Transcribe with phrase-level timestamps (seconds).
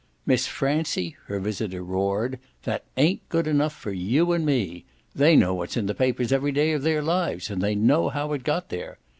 [0.25, 4.83] Miss Francie," her visitor roared, "that ain't good enough for you and me.
[5.13, 8.33] They know what's in the papers every day of their lives and they know how
[8.33, 8.97] it got there.